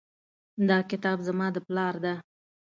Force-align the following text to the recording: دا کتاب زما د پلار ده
دا 0.69 0.77
کتاب 0.91 1.17
زما 1.27 1.47
د 1.55 1.57
پلار 1.67 1.95
ده 2.03 2.13